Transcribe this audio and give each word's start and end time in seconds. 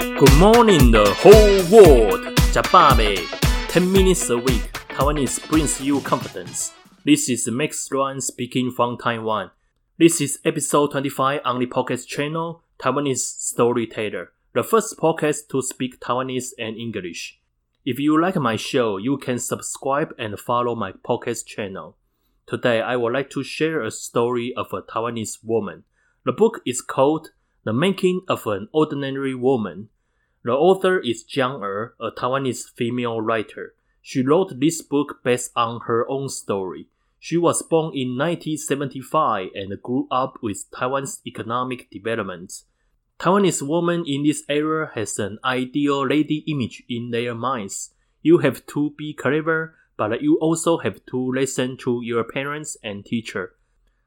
Good 0.00 0.34
morning, 0.38 0.90
the 0.90 1.12
whole 1.18 1.60
world. 1.70 2.34
Jababe. 2.54 3.18
10 3.68 3.92
minutes 3.92 4.30
a 4.30 4.38
week. 4.38 4.62
Taiwanese 4.88 5.46
brings 5.50 5.78
you 5.78 6.00
confidence. 6.00 6.72
This 7.04 7.28
is 7.28 7.46
Max 7.48 7.86
Juan 7.92 8.22
speaking 8.22 8.70
from 8.70 8.96
Taiwan. 8.96 9.50
This 9.98 10.22
is 10.22 10.38
episode 10.42 10.92
25 10.92 11.42
on 11.44 11.58
the 11.58 11.66
podcast 11.66 12.06
channel, 12.06 12.62
Taiwanese 12.78 13.18
Storyteller, 13.18 14.32
the 14.54 14.62
first 14.62 14.96
podcast 14.96 15.48
to 15.50 15.60
speak 15.60 16.00
Taiwanese 16.00 16.52
and 16.58 16.78
English. 16.78 17.38
If 17.84 17.98
you 17.98 18.18
like 18.18 18.36
my 18.36 18.56
show, 18.56 18.96
you 18.96 19.18
can 19.18 19.38
subscribe 19.38 20.14
and 20.18 20.40
follow 20.40 20.74
my 20.74 20.92
podcast 20.92 21.44
channel. 21.44 21.98
Today, 22.46 22.80
I 22.80 22.96
would 22.96 23.12
like 23.12 23.28
to 23.30 23.42
share 23.42 23.82
a 23.82 23.90
story 23.90 24.54
of 24.56 24.72
a 24.72 24.80
Taiwanese 24.80 25.44
woman. 25.44 25.84
The 26.24 26.32
book 26.32 26.62
is 26.64 26.80
called 26.80 27.32
the 27.62 27.74
Making 27.74 28.22
of 28.26 28.46
an 28.46 28.68
Ordinary 28.72 29.34
Woman. 29.34 29.90
The 30.44 30.52
author 30.52 30.98
is 30.98 31.24
Jiang 31.24 31.60
Er, 31.60 31.94
a 32.00 32.10
Taiwanese 32.10 32.70
female 32.74 33.20
writer. 33.20 33.74
She 34.00 34.22
wrote 34.22 34.58
this 34.58 34.80
book 34.80 35.20
based 35.22 35.52
on 35.54 35.82
her 35.82 36.08
own 36.08 36.30
story. 36.30 36.86
She 37.18 37.36
was 37.36 37.60
born 37.60 37.92
in 37.94 38.16
1975 38.16 39.50
and 39.54 39.82
grew 39.82 40.08
up 40.10 40.38
with 40.40 40.70
Taiwan's 40.74 41.20
economic 41.26 41.90
development. 41.90 42.62
Taiwanese 43.18 43.60
women 43.60 44.04
in 44.06 44.22
this 44.22 44.42
era 44.48 44.90
has 44.94 45.18
an 45.18 45.38
ideal 45.44 46.06
lady 46.06 46.42
image 46.46 46.82
in 46.88 47.10
their 47.10 47.34
minds. 47.34 47.92
You 48.22 48.38
have 48.38 48.64
to 48.68 48.94
be 48.96 49.12
clever, 49.12 49.76
but 49.98 50.22
you 50.22 50.38
also 50.38 50.78
have 50.78 51.04
to 51.10 51.30
listen 51.30 51.76
to 51.84 52.00
your 52.02 52.24
parents 52.24 52.78
and 52.82 53.04
teacher. 53.04 53.56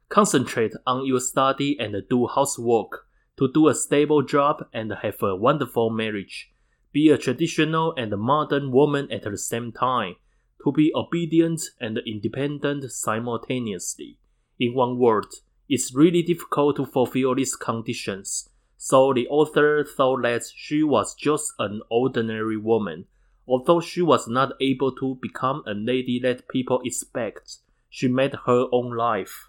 Concentrate 0.08 0.72
on 0.88 1.06
your 1.06 1.20
study 1.20 1.78
and 1.78 1.94
do 2.10 2.26
housework 2.26 3.06
to 3.38 3.50
do 3.52 3.68
a 3.68 3.74
stable 3.74 4.22
job 4.22 4.66
and 4.72 4.92
have 5.02 5.22
a 5.22 5.34
wonderful 5.34 5.90
marriage. 5.90 6.52
Be 6.92 7.10
a 7.10 7.18
traditional 7.18 7.92
and 7.96 8.16
modern 8.18 8.70
woman 8.70 9.10
at 9.10 9.24
the 9.24 9.36
same 9.36 9.72
time. 9.72 10.16
To 10.64 10.72
be 10.72 10.92
obedient 10.94 11.62
and 11.80 11.98
independent 12.06 12.90
simultaneously. 12.90 14.18
In 14.58 14.74
one 14.74 14.98
word, 14.98 15.26
it's 15.68 15.94
really 15.94 16.22
difficult 16.22 16.76
to 16.76 16.86
fulfill 16.86 17.34
these 17.34 17.56
conditions. 17.56 18.48
So 18.76 19.12
the 19.12 19.26
author 19.28 19.84
thought 19.84 20.22
that 20.22 20.44
she 20.54 20.82
was 20.82 21.14
just 21.14 21.52
an 21.58 21.80
ordinary 21.90 22.56
woman. 22.56 23.06
Although 23.46 23.80
she 23.80 24.00
was 24.00 24.28
not 24.28 24.52
able 24.60 24.92
to 24.92 25.18
become 25.20 25.62
a 25.66 25.74
lady 25.74 26.18
that 26.22 26.48
people 26.48 26.80
expect, 26.84 27.58
she 27.90 28.08
made 28.08 28.34
her 28.46 28.66
own 28.72 28.96
life. 28.96 29.48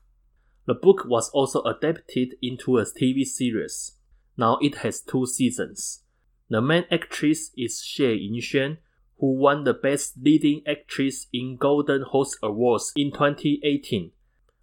The 0.65 0.73
book 0.73 1.05
was 1.05 1.29
also 1.29 1.61
adapted 1.63 2.35
into 2.41 2.77
a 2.77 2.85
TV 2.85 3.23
series. 3.23 3.93
Now 4.37 4.57
it 4.61 4.75
has 4.77 5.01
two 5.01 5.27
seasons. 5.27 6.03
The 6.49 6.61
main 6.61 6.85
actress 6.91 7.51
is 7.55 7.81
Xie 7.81 8.29
Yingxuan, 8.29 8.77
who 9.19 9.35
won 9.37 9.63
the 9.63 9.73
Best 9.73 10.15
Leading 10.21 10.61
Actress 10.67 11.27
in 11.31 11.57
Golden 11.57 12.01
Horse 12.01 12.37
Awards 12.41 12.91
in 12.95 13.11
2018. 13.11 14.11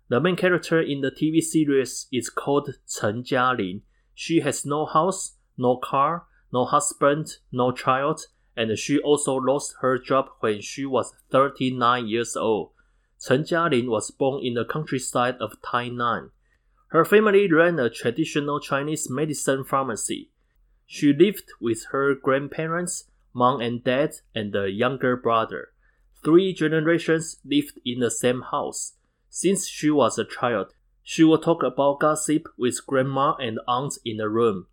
The 0.08 0.20
main 0.20 0.36
character 0.36 0.80
in 0.80 1.00
the 1.00 1.10
TV 1.10 1.40
series 1.40 2.06
is 2.12 2.28
called 2.28 2.74
Chen 2.88 3.22
Jialin. 3.22 3.82
She 4.14 4.40
has 4.40 4.66
no 4.66 4.86
house, 4.86 5.36
no 5.56 5.76
car, 5.76 6.26
no 6.52 6.64
husband, 6.64 7.38
no 7.50 7.72
child, 7.72 8.26
and 8.56 8.76
she 8.78 8.98
also 8.98 9.36
lost 9.36 9.76
her 9.80 9.98
job 9.98 10.28
when 10.40 10.60
she 10.60 10.84
was 10.84 11.14
39 11.30 12.06
years 12.06 12.36
old. 12.36 12.72
Chen 13.24 13.44
Jialin 13.44 13.86
was 13.86 14.10
born 14.10 14.44
in 14.44 14.54
the 14.54 14.64
countryside 14.64 15.36
of 15.38 15.60
Tainan. 15.62 16.30
Her 16.88 17.04
family 17.04 17.50
ran 17.50 17.78
a 17.78 17.88
traditional 17.88 18.58
Chinese 18.58 19.08
medicine 19.08 19.62
pharmacy. 19.62 20.30
She 20.86 21.12
lived 21.12 21.52
with 21.60 21.84
her 21.92 22.16
grandparents, 22.16 23.04
mom 23.32 23.60
and 23.60 23.82
dad, 23.84 24.14
and 24.34 24.54
a 24.56 24.68
younger 24.68 25.16
brother. 25.16 25.68
Three 26.24 26.52
generations 26.52 27.38
lived 27.44 27.78
in 27.84 28.00
the 28.00 28.10
same 28.10 28.42
house. 28.50 28.94
Since 29.30 29.68
she 29.68 29.90
was 29.90 30.18
a 30.18 30.24
child, 30.24 30.74
she 31.04 31.22
would 31.22 31.42
talk 31.42 31.62
about 31.62 32.00
gossip 32.00 32.48
with 32.58 32.86
grandma 32.86 33.34
and 33.36 33.60
aunts 33.68 34.00
in 34.04 34.16
the 34.16 34.28
room, 34.28 34.66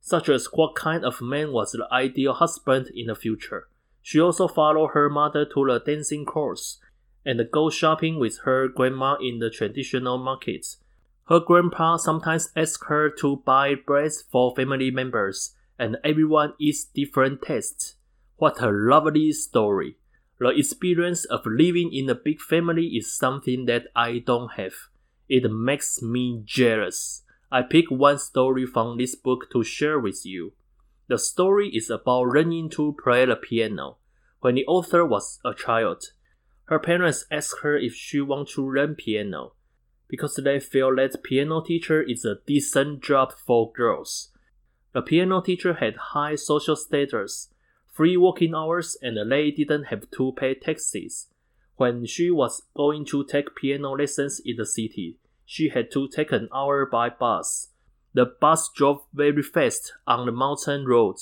such 0.00 0.28
as 0.28 0.48
what 0.52 0.74
kind 0.74 1.04
of 1.04 1.22
man 1.22 1.52
was 1.52 1.70
the 1.70 1.86
ideal 1.92 2.34
husband 2.34 2.88
in 2.94 3.06
the 3.06 3.14
future. 3.14 3.68
She 4.02 4.20
also 4.20 4.48
followed 4.48 4.88
her 4.88 5.08
mother 5.08 5.44
to 5.44 5.66
the 5.66 5.78
dancing 5.78 6.26
course 6.26 6.78
and 7.24 7.40
go 7.50 7.70
shopping 7.70 8.18
with 8.18 8.38
her 8.44 8.68
grandma 8.68 9.16
in 9.20 9.38
the 9.38 9.50
traditional 9.50 10.18
markets. 10.18 10.78
Her 11.28 11.40
grandpa 11.40 11.96
sometimes 11.96 12.50
asks 12.56 12.86
her 12.88 13.08
to 13.20 13.36
buy 13.36 13.74
breads 13.74 14.22
for 14.22 14.54
family 14.54 14.90
members, 14.90 15.54
and 15.78 15.96
everyone 16.04 16.54
eats 16.58 16.84
different 16.84 17.42
tastes. 17.42 17.94
What 18.36 18.60
a 18.60 18.70
lovely 18.70 19.32
story! 19.32 19.96
The 20.38 20.48
experience 20.48 21.24
of 21.24 21.46
living 21.46 21.92
in 21.92 22.10
a 22.10 22.16
big 22.16 22.40
family 22.40 22.86
is 22.88 23.16
something 23.16 23.66
that 23.66 23.86
I 23.94 24.18
don't 24.18 24.52
have. 24.54 24.74
It 25.28 25.50
makes 25.50 26.02
me 26.02 26.42
jealous. 26.44 27.22
I 27.52 27.62
pick 27.62 27.90
one 27.90 28.18
story 28.18 28.66
from 28.66 28.98
this 28.98 29.14
book 29.14 29.50
to 29.52 29.62
share 29.62 30.00
with 30.00 30.26
you. 30.26 30.54
The 31.08 31.18
story 31.18 31.68
is 31.68 31.90
about 31.90 32.28
learning 32.28 32.70
to 32.70 32.96
play 33.02 33.24
the 33.24 33.36
piano. 33.36 33.98
When 34.40 34.56
the 34.56 34.66
author 34.66 35.06
was 35.06 35.38
a 35.44 35.54
child, 35.54 36.12
her 36.72 36.78
parents 36.78 37.26
asked 37.30 37.60
her 37.60 37.76
if 37.76 37.94
she 37.94 38.18
wants 38.18 38.54
to 38.54 38.66
learn 38.66 38.94
piano 38.94 39.52
because 40.08 40.36
they 40.36 40.58
feel 40.58 40.96
that 40.96 41.22
piano 41.22 41.60
teacher 41.60 42.00
is 42.00 42.24
a 42.24 42.38
decent 42.46 43.02
job 43.02 43.30
for 43.30 43.70
girls. 43.72 44.30
The 44.94 45.02
piano 45.02 45.42
teacher 45.42 45.74
had 45.74 45.96
high 46.14 46.34
social 46.34 46.76
status, 46.76 47.50
free 47.92 48.16
working 48.16 48.54
hours, 48.54 48.96
and 49.02 49.30
they 49.30 49.50
didn't 49.50 49.84
have 49.84 50.10
to 50.12 50.32
pay 50.32 50.54
taxes. 50.54 51.28
When 51.76 52.06
she 52.06 52.30
was 52.30 52.62
going 52.74 53.04
to 53.06 53.22
take 53.24 53.54
piano 53.54 53.90
lessons 53.90 54.40
in 54.42 54.56
the 54.56 54.64
city, 54.64 55.18
she 55.44 55.68
had 55.68 55.90
to 55.90 56.08
take 56.08 56.32
an 56.32 56.48
hour 56.54 56.86
by 56.86 57.10
bus. 57.10 57.68
The 58.14 58.24
bus 58.24 58.70
drove 58.74 59.02
very 59.12 59.42
fast 59.42 59.92
on 60.06 60.24
the 60.24 60.32
mountain 60.32 60.86
road. 60.86 61.16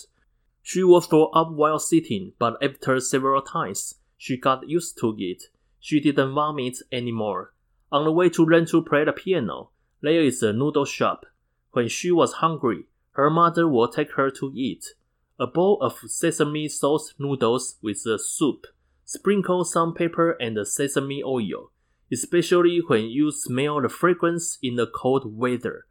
She 0.62 0.84
was 0.84 1.06
thrown 1.06 1.31
up 1.34 1.50
while 1.50 1.81
sitting, 1.81 2.34
but 2.38 2.56
after 2.62 3.00
several 3.00 3.43
times, 3.43 3.97
she 4.22 4.36
got 4.36 4.69
used 4.69 4.98
to 4.98 5.16
it. 5.19 5.44
She 5.81 5.98
didn't 5.98 6.34
vomit 6.34 6.76
anymore. 6.92 7.54
On 7.91 8.04
the 8.04 8.12
way 8.12 8.28
to 8.28 8.44
learn 8.44 8.66
to 8.66 8.84
play 8.84 9.03
the 9.03 9.14
piano, 9.14 9.70
there 10.03 10.20
is 10.20 10.42
a 10.42 10.53
noodle 10.53 10.84
shop. 10.84 11.25
When 11.70 11.88
she 11.88 12.12
was 12.12 12.34
hungry, 12.34 12.84
her 13.12 13.31
mother 13.31 13.66
would 13.66 13.92
take 13.92 14.12
her 14.12 14.31
to 14.32 14.53
eat. 14.54 14.92
A 15.38 15.47
bowl 15.47 15.81
of 15.81 16.00
sesame 16.04 16.69
sauce 16.69 17.14
noodles 17.19 17.78
with 17.81 18.03
the 18.04 18.19
soup. 18.19 18.66
Sprinkle 19.06 19.64
some 19.64 19.94
pepper 19.94 20.32
and 20.32 20.69
sesame 20.69 21.22
oil, 21.25 21.70
especially 22.12 22.82
when 22.88 23.06
you 23.06 23.32
smell 23.32 23.81
the 23.81 23.88
fragrance 23.88 24.58
in 24.62 24.76
the 24.76 24.87
cold 24.87 25.34
weather. 25.34 25.87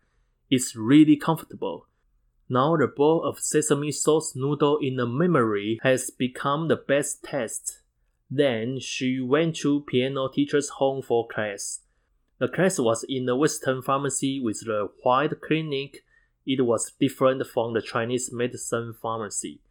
It's 0.51 0.75
really 0.75 1.17
comfortable. 1.17 1.87
Now 2.47 2.77
the 2.77 2.85
bowl 2.85 3.23
of 3.23 3.39
sesame 3.39 3.91
sauce 3.91 4.33
noodle 4.35 4.77
in 4.83 4.97
the 4.97 5.07
memory 5.07 5.79
has 5.81 6.11
become 6.11 6.67
the 6.67 6.75
best 6.75 7.23
taste. 7.23 7.79
Then 8.29 8.79
she 8.79 9.19
went 9.19 9.55
to 9.57 9.81
piano 9.81 10.29
teacher's 10.29 10.69
home 10.69 11.01
for 11.01 11.27
class. 11.27 11.81
The 12.37 12.47
class 12.47 12.79
was 12.79 13.03
in 13.09 13.25
the 13.25 13.35
Western 13.35 13.81
pharmacy 13.81 14.39
with 14.39 14.61
the 14.65 14.89
white 15.03 15.41
clinic. 15.41 16.03
It 16.45 16.65
was 16.65 16.93
different 16.99 17.45
from 17.47 17.73
the 17.73 17.81
Chinese 17.81 18.31
medicine 18.31 18.93
pharmacy. 19.01 19.61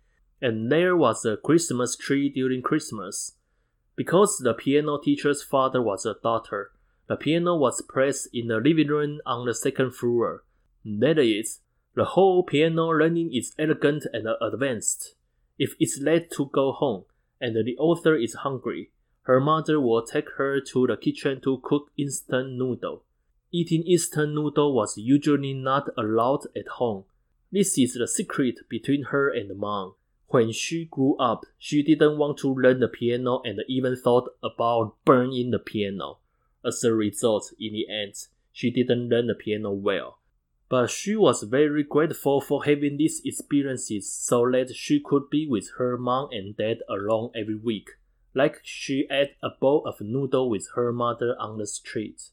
And 0.43 0.71
there 0.71 0.97
was 0.97 1.25
a 1.25 1.37
Christmas 1.37 1.97
tree 1.97 2.29
during 2.29 2.63
Christmas. 2.63 3.33
Because 3.97 4.39
the 4.39 4.55
piano 4.55 4.99
teacher's 4.99 5.43
father 5.43 5.83
was 5.83 6.05
a 6.05 6.17
doctor, 6.23 6.71
the 7.09 7.17
piano 7.17 7.57
was 7.57 7.83
placed 7.83 8.29
in 8.33 8.49
the 8.49 8.59
living 8.59 8.89
room 8.89 9.21
on 9.25 9.47
the 9.47 9.55
second 9.55 9.95
floor. 9.95 10.45
That 10.85 11.19
is, 11.19 11.61
the 11.95 12.05
whole 12.05 12.43
piano 12.43 12.89
learning 12.91 13.35
is 13.35 13.55
elegant 13.59 14.05
and 14.13 14.29
advanced. 14.41 15.15
If 15.59 15.75
it's 15.81 15.99
late 16.01 16.31
to 16.33 16.51
go 16.53 16.73
home, 16.73 17.05
and 17.41 17.57
the 17.57 17.77
author 17.79 18.15
is 18.15 18.35
hungry, 18.35 18.91
her 19.23 19.41
mother 19.41 19.79
will 19.79 20.03
take 20.03 20.31
her 20.37 20.61
to 20.61 20.87
the 20.87 20.97
kitchen 20.97 21.41
to 21.43 21.61
cook 21.63 21.91
instant 21.99 22.53
noodle. 22.53 23.05
Eating 23.53 23.83
instant 23.83 24.35
noodle 24.35 24.75
was 24.75 24.97
usually 24.97 25.53
not 25.53 25.89
allowed 25.97 26.47
at 26.57 26.67
home. 26.67 27.05
This 27.53 27.79
is 27.79 27.95
the 27.95 28.09
secret 28.09 28.61
between 28.69 29.05
her 29.05 29.29
and 29.29 29.57
mom. 29.59 29.95
When 30.29 30.53
she 30.53 30.85
grew 30.85 31.17
up, 31.17 31.47
she 31.59 31.83
didn't 31.83 32.19
want 32.19 32.39
to 32.39 32.55
learn 32.55 32.81
the 32.81 32.89
piano 32.89 33.41
and 33.45 33.61
even 33.69 33.97
thought 33.97 34.29
about 34.43 34.97
burning 35.05 35.51
the 35.51 35.59
piano. 35.59 36.19
As 36.65 36.85
a 36.85 36.93
result, 36.93 37.53
in 37.59 37.73
the 37.73 37.89
end, 37.89 38.15
she 38.53 38.71
didn't 38.71 39.09
learn 39.09 39.29
the 39.29 39.35
piano 39.35 39.73
well. 39.73 40.18
But 40.69 40.91
she 40.91 41.17
was 41.17 41.43
very 41.45 41.83
grateful 41.83 42.41
for 42.41 42.65
having 42.65 42.99
these 42.99 43.23
experiences 43.25 44.13
so 44.13 44.51
that 44.51 44.75
she 44.75 45.01
could 45.01 45.31
be 45.31 45.47
with 45.49 45.71
her 45.79 45.97
mom 45.97 46.29
and 46.31 46.57
dad 46.57 46.79
alone 46.89 47.31
every 47.35 47.57
week 47.57 47.91
like 48.39 48.61
she 48.63 49.07
ate 49.11 49.35
a 49.43 49.51
bowl 49.51 49.83
of 49.85 50.01
noodle 50.01 50.49
with 50.49 50.69
her 50.75 50.93
mother 50.93 51.35
on 51.39 51.59
the 51.59 51.67
street. 51.67 52.31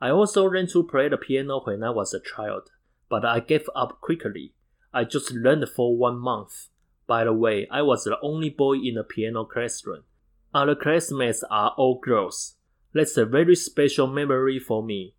I 0.00 0.10
also 0.10 0.44
learned 0.44 0.70
to 0.70 0.84
play 0.84 1.08
the 1.08 1.16
piano 1.16 1.60
when 1.64 1.82
I 1.82 1.90
was 1.90 2.14
a 2.14 2.20
child, 2.20 2.70
but 3.08 3.24
I 3.24 3.40
gave 3.40 3.68
up 3.74 4.00
quickly. 4.00 4.52
I 4.92 5.04
just 5.04 5.32
learned 5.32 5.68
for 5.68 5.96
one 5.96 6.18
month. 6.18 6.68
By 7.06 7.24
the 7.24 7.32
way, 7.32 7.66
I 7.70 7.82
was 7.82 8.04
the 8.04 8.18
only 8.22 8.48
boy 8.50 8.74
in 8.74 8.94
the 8.94 9.04
piano 9.04 9.44
classroom. 9.44 10.04
Other 10.54 10.76
classmates 10.76 11.42
are 11.50 11.74
all 11.76 11.98
girls. 11.98 12.54
That's 12.92 13.16
a 13.16 13.26
very 13.26 13.56
special 13.56 14.06
memory 14.06 14.60
for 14.60 14.82
me. 14.82 15.14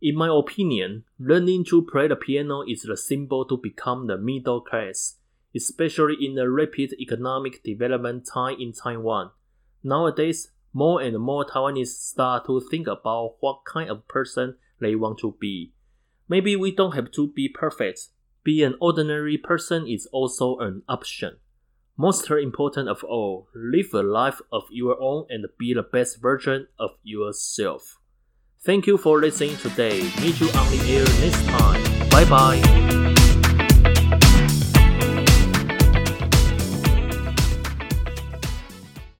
In 0.00 0.14
my 0.14 0.28
opinion, 0.28 1.02
learning 1.18 1.64
to 1.66 1.82
play 1.82 2.06
the 2.06 2.14
piano 2.14 2.62
is 2.62 2.82
the 2.82 2.96
symbol 2.96 3.44
to 3.46 3.56
become 3.56 4.06
the 4.06 4.16
middle 4.16 4.60
class, 4.60 5.16
especially 5.56 6.14
in 6.20 6.36
the 6.36 6.48
rapid 6.48 6.92
economic 7.00 7.64
development 7.64 8.24
time 8.32 8.56
in 8.60 8.72
Taiwan. 8.72 9.30
Nowadays, 9.82 10.52
more 10.72 11.02
and 11.02 11.18
more 11.18 11.44
Taiwanese 11.44 11.88
start 11.88 12.46
to 12.46 12.60
think 12.60 12.86
about 12.86 13.38
what 13.40 13.64
kind 13.64 13.90
of 13.90 14.06
person 14.06 14.54
they 14.80 14.94
want 14.94 15.18
to 15.18 15.34
be. 15.40 15.72
Maybe 16.28 16.54
we 16.54 16.70
don't 16.70 16.94
have 16.94 17.10
to 17.12 17.26
be 17.26 17.48
perfect. 17.48 18.10
Be 18.44 18.62
an 18.62 18.76
ordinary 18.80 19.36
person 19.36 19.88
is 19.88 20.06
also 20.12 20.58
an 20.58 20.82
option. 20.88 21.38
Most 21.96 22.30
important 22.30 22.88
of 22.88 23.02
all, 23.02 23.48
live 23.52 23.92
a 23.92 24.04
life 24.04 24.40
of 24.52 24.62
your 24.70 24.96
own 25.02 25.26
and 25.28 25.46
be 25.58 25.74
the 25.74 25.82
best 25.82 26.22
version 26.22 26.68
of 26.78 26.90
yourself. 27.02 27.97
Thank 28.68 28.86
you 28.86 28.98
for 28.98 29.18
listening 29.18 29.56
today. 29.56 30.02
Meet 30.20 30.40
you 30.40 30.48
on 30.50 30.68
the 30.68 30.80
air 30.94 31.06
next 31.22 31.42
time. 31.46 31.82
Bye 32.10 32.28
bye. 32.28 32.97